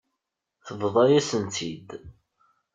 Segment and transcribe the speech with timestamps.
[0.65, 1.89] Tebḍa-yasent-tt-id.